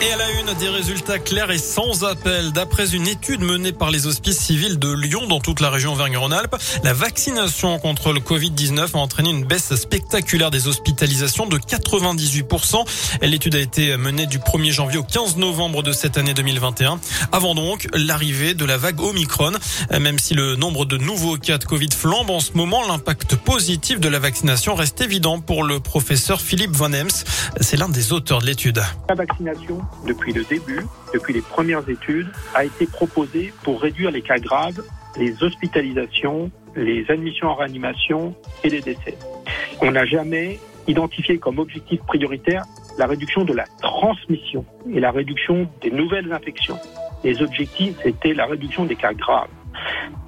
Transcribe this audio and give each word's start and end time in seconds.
Et 0.00 0.12
à 0.12 0.16
la 0.16 0.30
une, 0.30 0.54
des 0.60 0.68
résultats 0.68 1.18
clairs 1.18 1.50
et 1.50 1.58
sans 1.58 2.04
appel. 2.04 2.52
D'après 2.52 2.94
une 2.94 3.08
étude 3.08 3.40
menée 3.40 3.72
par 3.72 3.90
les 3.90 4.06
hospices 4.06 4.38
civils 4.38 4.78
de 4.78 4.92
Lyon 4.92 5.26
dans 5.26 5.40
toute 5.40 5.58
la 5.58 5.70
région 5.70 5.92
Auvergne-Rhône-Alpes, 5.92 6.54
la 6.84 6.92
vaccination 6.92 7.80
contre 7.80 8.12
le 8.12 8.20
Covid-19 8.20 8.92
a 8.94 8.98
entraîné 8.98 9.30
une 9.30 9.44
baisse 9.44 9.74
spectaculaire 9.74 10.52
des 10.52 10.68
hospitalisations 10.68 11.46
de 11.46 11.58
98%. 11.58 12.86
L'étude 13.22 13.56
a 13.56 13.58
été 13.58 13.96
menée 13.96 14.26
du 14.26 14.38
1er 14.38 14.70
janvier 14.70 14.98
au 14.98 15.02
15 15.02 15.36
novembre 15.36 15.82
de 15.82 15.90
cette 15.90 16.16
année 16.16 16.32
2021, 16.32 17.00
avant 17.32 17.56
donc 17.56 17.88
l'arrivée 17.92 18.54
de 18.54 18.64
la 18.64 18.76
vague 18.76 19.00
Omicron. 19.00 19.52
Même 19.90 20.20
si 20.20 20.34
le 20.34 20.54
nombre 20.54 20.84
de 20.84 20.96
nouveaux 20.96 21.38
cas 21.38 21.58
de 21.58 21.64
Covid 21.64 21.90
flambe 21.90 22.30
en 22.30 22.40
ce 22.40 22.52
moment, 22.52 22.86
l'impact 22.86 23.34
positif 23.34 23.98
de 23.98 24.08
la 24.08 24.20
vaccination 24.20 24.76
reste 24.76 25.00
évident 25.00 25.40
pour 25.40 25.64
le 25.64 25.80
professeur 25.80 26.40
Philippe 26.40 26.76
Von 26.76 26.92
Ems. 26.92 27.24
C'est 27.60 27.76
l'un 27.76 27.88
des 27.88 28.12
auteurs 28.12 28.40
de 28.40 28.46
l'étude. 28.46 28.80
La 29.08 29.16
vaccination 29.16 29.80
depuis 30.06 30.32
le 30.32 30.44
début, 30.44 30.80
depuis 31.12 31.34
les 31.34 31.40
premières 31.40 31.88
études, 31.88 32.28
a 32.54 32.64
été 32.64 32.86
proposée 32.86 33.52
pour 33.62 33.80
réduire 33.80 34.10
les 34.10 34.22
cas 34.22 34.38
graves, 34.38 34.82
les 35.16 35.42
hospitalisations, 35.42 36.50
les 36.76 37.10
admissions 37.10 37.48
en 37.48 37.54
réanimation 37.54 38.34
et 38.64 38.70
les 38.70 38.80
décès. 38.80 39.16
On 39.82 39.90
n'a 39.90 40.04
jamais 40.04 40.58
identifié 40.86 41.38
comme 41.38 41.58
objectif 41.58 42.00
prioritaire 42.02 42.64
la 42.98 43.06
réduction 43.06 43.44
de 43.44 43.52
la 43.52 43.64
transmission 43.80 44.64
et 44.92 45.00
la 45.00 45.10
réduction 45.10 45.68
des 45.82 45.90
nouvelles 45.90 46.32
infections. 46.32 46.78
Les 47.24 47.42
objectifs, 47.42 47.96
c'était 48.02 48.34
la 48.34 48.46
réduction 48.46 48.84
des 48.84 48.96
cas 48.96 49.12
graves 49.12 49.48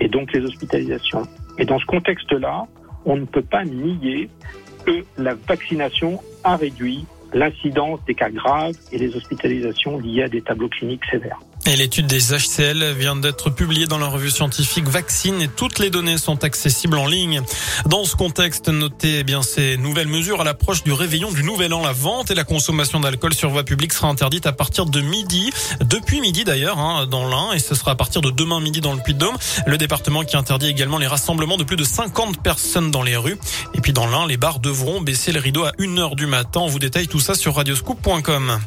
et 0.00 0.08
donc 0.08 0.32
les 0.32 0.40
hospitalisations. 0.40 1.22
Et 1.58 1.64
dans 1.64 1.78
ce 1.78 1.86
contexte-là, 1.86 2.66
on 3.04 3.16
ne 3.16 3.24
peut 3.24 3.42
pas 3.42 3.64
nier 3.64 4.28
que 4.84 5.04
la 5.16 5.34
vaccination 5.34 6.20
a 6.44 6.56
réduit 6.56 7.06
l'incidence 7.32 8.00
des 8.06 8.14
cas 8.14 8.30
graves 8.30 8.76
et 8.92 8.98
les 8.98 9.14
hospitalisations 9.14 9.98
liées 9.98 10.22
à 10.22 10.28
des 10.28 10.42
tableaux 10.42 10.68
cliniques 10.68 11.04
sévères. 11.10 11.40
Et 11.70 11.76
l'étude 11.76 12.06
des 12.06 12.32
HCL 12.32 12.94
vient 12.94 13.14
d'être 13.14 13.50
publiée 13.50 13.84
dans 13.84 13.98
la 13.98 14.06
revue 14.06 14.30
scientifique 14.30 14.88
Vaccine 14.88 15.42
et 15.42 15.48
toutes 15.48 15.78
les 15.78 15.90
données 15.90 16.16
sont 16.16 16.42
accessibles 16.42 16.96
en 16.96 17.04
ligne. 17.04 17.42
Dans 17.84 18.06
ce 18.06 18.16
contexte, 18.16 18.70
notez 18.70 19.18
eh 19.18 19.22
bien 19.22 19.42
ces 19.42 19.76
nouvelles 19.76 20.08
mesures 20.08 20.40
à 20.40 20.44
l'approche 20.44 20.82
du 20.82 20.92
réveillon 20.92 21.30
du 21.30 21.42
Nouvel 21.42 21.74
An. 21.74 21.82
La 21.82 21.92
vente 21.92 22.30
et 22.30 22.34
la 22.34 22.44
consommation 22.44 23.00
d'alcool 23.00 23.34
sur 23.34 23.50
voie 23.50 23.64
publique 23.64 23.92
sera 23.92 24.08
interdite 24.08 24.46
à 24.46 24.52
partir 24.52 24.86
de 24.86 25.02
midi, 25.02 25.52
depuis 25.84 26.22
midi 26.22 26.44
d'ailleurs, 26.44 26.78
hein, 26.78 27.06
dans 27.06 27.28
l'Ain, 27.28 27.52
et 27.52 27.58
ce 27.58 27.74
sera 27.74 27.90
à 27.90 27.96
partir 27.96 28.22
de 28.22 28.30
demain 28.30 28.60
midi 28.60 28.80
dans 28.80 28.94
le 28.94 29.02
Puy-de-Dôme. 29.02 29.36
Le 29.66 29.76
département 29.76 30.24
qui 30.24 30.38
interdit 30.38 30.68
également 30.68 30.96
les 30.96 31.06
rassemblements 31.06 31.58
de 31.58 31.64
plus 31.64 31.76
de 31.76 31.84
50 31.84 32.42
personnes 32.42 32.90
dans 32.90 33.02
les 33.02 33.18
rues. 33.18 33.36
Et 33.74 33.82
puis 33.82 33.92
dans 33.92 34.06
l'Ain, 34.06 34.26
les 34.26 34.38
bars 34.38 34.58
devront 34.58 35.02
baisser 35.02 35.32
le 35.32 35.40
rideau 35.40 35.64
à 35.64 35.72
1h 35.72 36.16
du 36.16 36.24
matin. 36.24 36.60
On 36.60 36.68
vous 36.68 36.78
détaille 36.78 37.08
tout 37.08 37.20
ça 37.20 37.34
sur 37.34 37.56
radioscoop.com. 37.56 38.58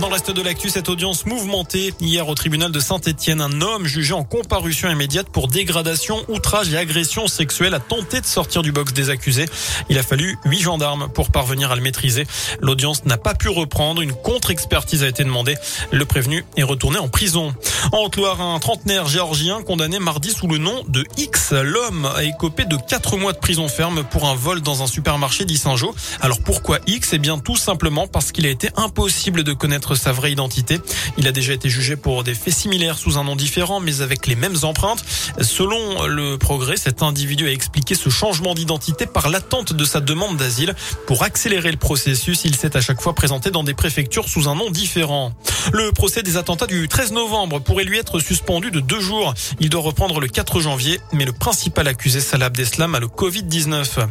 Dans 0.00 0.06
le 0.06 0.12
reste 0.12 0.30
de 0.30 0.42
l'actu, 0.42 0.70
cette 0.70 0.88
audience 0.88 1.26
mouvementée 1.26 1.92
hier 2.00 2.28
au 2.28 2.34
tribunal 2.36 2.70
de 2.70 2.78
Saint-Etienne, 2.78 3.40
un 3.40 3.60
homme 3.60 3.84
jugé 3.84 4.12
en 4.12 4.22
comparution 4.22 4.88
immédiate 4.88 5.28
pour 5.28 5.48
dégradation, 5.48 6.24
outrage 6.28 6.72
et 6.72 6.78
agression 6.78 7.26
sexuelle 7.26 7.74
a 7.74 7.80
tenté 7.80 8.20
de 8.20 8.26
sortir 8.26 8.62
du 8.62 8.70
box 8.70 8.92
des 8.92 9.10
accusés. 9.10 9.46
Il 9.88 9.98
a 9.98 10.04
fallu 10.04 10.38
huit 10.44 10.60
gendarmes 10.60 11.08
pour 11.12 11.32
parvenir 11.32 11.72
à 11.72 11.74
le 11.74 11.82
maîtriser. 11.82 12.28
L'audience 12.60 13.06
n'a 13.06 13.16
pas 13.16 13.34
pu 13.34 13.48
reprendre. 13.48 14.00
Une 14.00 14.12
contre-expertise 14.12 15.02
a 15.02 15.08
été 15.08 15.24
demandée. 15.24 15.56
Le 15.90 16.04
prévenu 16.04 16.44
est 16.56 16.62
retourné 16.62 16.98
en 16.98 17.08
prison. 17.08 17.52
En 17.90 17.98
Haute-Loire, 18.04 18.40
un 18.40 18.60
trentenaire 18.60 19.08
géorgien 19.08 19.62
condamné 19.62 19.98
mardi 19.98 20.30
sous 20.30 20.46
le 20.46 20.58
nom 20.58 20.84
de 20.86 21.04
X. 21.16 21.52
L'homme 21.52 22.08
a 22.14 22.22
écopé 22.22 22.66
de 22.66 22.76
quatre 22.76 23.16
mois 23.16 23.32
de 23.32 23.38
prison 23.38 23.66
ferme 23.66 24.04
pour 24.04 24.26
un 24.26 24.34
vol 24.34 24.60
dans 24.60 24.80
un 24.80 24.86
supermarché 24.86 25.44
d'Issingeau. 25.44 25.92
Alors 26.20 26.40
pourquoi 26.40 26.78
X? 26.86 27.14
Eh 27.14 27.18
bien 27.18 27.38
tout 27.38 27.56
simplement 27.56 28.06
parce 28.06 28.30
qu'il 28.30 28.46
a 28.46 28.50
été 28.50 28.70
impossible 28.76 29.42
de 29.42 29.52
connaître 29.52 29.87
sa 29.94 30.12
vraie 30.12 30.32
identité. 30.32 30.80
Il 31.16 31.26
a 31.26 31.32
déjà 31.32 31.52
été 31.52 31.68
jugé 31.68 31.96
pour 31.96 32.24
des 32.24 32.34
faits 32.34 32.54
similaires 32.54 32.98
sous 32.98 33.18
un 33.18 33.24
nom 33.24 33.36
différent, 33.36 33.80
mais 33.80 34.00
avec 34.00 34.26
les 34.26 34.36
mêmes 34.36 34.56
empreintes. 34.62 35.04
Selon 35.40 36.06
le 36.06 36.36
progrès, 36.38 36.76
cet 36.76 37.02
individu 37.02 37.46
a 37.48 37.52
expliqué 37.52 37.94
ce 37.94 38.08
changement 38.10 38.54
d'identité 38.54 39.06
par 39.06 39.28
l'attente 39.28 39.72
de 39.72 39.84
sa 39.84 40.00
demande 40.00 40.36
d'asile. 40.36 40.74
Pour 41.06 41.22
accélérer 41.22 41.70
le 41.70 41.76
processus, 41.76 42.44
il 42.44 42.56
s'est 42.56 42.76
à 42.76 42.80
chaque 42.80 43.00
fois 43.00 43.14
présenté 43.14 43.50
dans 43.50 43.64
des 43.64 43.74
préfectures 43.74 44.28
sous 44.28 44.48
un 44.48 44.54
nom 44.54 44.70
différent. 44.70 45.32
Le 45.72 45.92
procès 45.92 46.22
des 46.22 46.36
attentats 46.36 46.66
du 46.66 46.88
13 46.88 47.12
novembre 47.12 47.60
pourrait 47.60 47.84
lui 47.84 47.98
être 47.98 48.20
suspendu 48.20 48.70
de 48.70 48.80
deux 48.80 49.00
jours. 49.00 49.34
Il 49.60 49.68
doit 49.68 49.82
reprendre 49.82 50.20
le 50.20 50.28
4 50.28 50.60
janvier, 50.60 51.00
mais 51.12 51.24
le 51.24 51.32
principal 51.32 51.86
accusé, 51.88 52.20
Salah 52.20 52.46
Abdeslam, 52.46 52.94
a 52.94 53.00
le 53.00 53.06
Covid-19. 53.06 54.06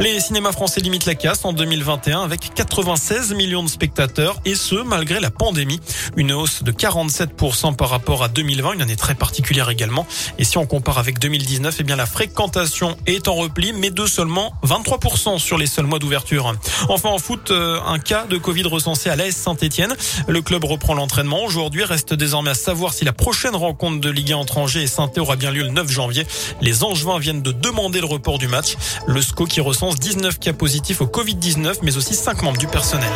Les 0.00 0.18
cinémas 0.20 0.52
français 0.52 0.80
limitent 0.80 1.06
la 1.06 1.14
casse 1.14 1.44
en 1.44 1.52
2021 1.52 2.22
avec 2.22 2.52
96 2.54 3.34
millions 3.34 3.62
de 3.62 3.68
spectateurs 3.68 4.40
et 4.44 4.54
ce, 4.54 4.76
malgré 4.76 5.20
la 5.20 5.30
pandémie. 5.30 5.80
Une 6.16 6.32
hausse 6.32 6.62
de 6.62 6.72
47% 6.72 7.76
par 7.76 7.90
rapport 7.90 8.22
à 8.22 8.28
2020, 8.28 8.72
une 8.72 8.82
année 8.82 8.96
très 8.96 9.14
particulière 9.14 9.70
également. 9.70 10.06
Et 10.38 10.44
si 10.44 10.58
on 10.58 10.66
compare 10.66 10.98
avec 10.98 11.18
2019, 11.18 11.76
eh 11.80 11.82
bien 11.82 11.96
la 11.96 12.06
fréquentation 12.06 12.96
est 13.06 13.28
en 13.28 13.34
repli, 13.34 13.72
mais 13.72 13.90
de 13.90 14.06
seulement 14.06 14.52
23% 14.64 15.38
sur 15.38 15.58
les 15.58 15.66
seuls 15.66 15.86
mois 15.86 15.98
d'ouverture. 15.98 16.52
Enfin 16.88 17.10
en 17.10 17.18
foot, 17.18 17.50
euh, 17.50 17.78
un 17.86 17.98
cas 17.98 18.26
de 18.26 18.38
Covid 18.38 18.64
recensé 18.64 19.10
à 19.10 19.16
l'AS 19.16 19.32
Saint-Etienne. 19.32 19.94
Le 20.26 20.42
club 20.42 20.64
reprend 20.64 20.93
l'entraînement. 20.94 21.44
Aujourd'hui, 21.44 21.84
reste 21.84 22.14
désormais 22.14 22.50
à 22.50 22.54
savoir 22.54 22.92
si 22.92 23.04
la 23.04 23.12
prochaine 23.12 23.54
rencontre 23.56 24.00
de 24.00 24.10
Ligue 24.10 24.32
1 24.32 24.36
entre 24.36 24.58
Angers 24.58 24.82
et 24.82 24.86
saint 24.86 25.10
aura 25.18 25.36
bien 25.36 25.50
lieu 25.50 25.62
le 25.62 25.70
9 25.70 25.90
janvier. 25.90 26.26
Les 26.60 26.84
Angevins 26.84 27.18
viennent 27.18 27.42
de 27.42 27.52
demander 27.52 28.00
le 28.00 28.06
report 28.06 28.38
du 28.38 28.48
match. 28.48 28.76
Le 29.06 29.20
SCO 29.20 29.46
qui 29.46 29.60
recense 29.60 29.96
19 29.96 30.38
cas 30.38 30.52
positifs 30.52 31.00
au 31.00 31.06
Covid-19, 31.06 31.78
mais 31.82 31.96
aussi 31.96 32.14
5 32.14 32.42
membres 32.42 32.58
du 32.58 32.66
personnel. 32.66 33.12